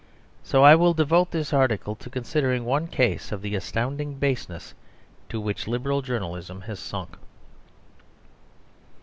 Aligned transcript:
So 0.43 0.63
I 0.63 0.73
will 0.73 0.95
devote 0.95 1.29
this 1.29 1.53
article 1.53 1.93
to 1.97 2.09
considering 2.09 2.65
one 2.65 2.87
case 2.87 3.31
of 3.31 3.43
the 3.43 3.53
astounding 3.53 4.15
baseness 4.15 4.73
to 5.29 5.39
which 5.39 5.67
Liberal 5.67 6.01
journalism 6.01 6.61
has 6.61 6.79
sunk. 6.79 7.17